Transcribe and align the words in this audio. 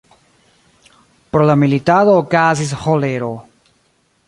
Pro 1.35 1.43
la 1.49 1.57
militado 1.65 2.17
okazis 2.23 2.75
ĥolero. 2.87 3.31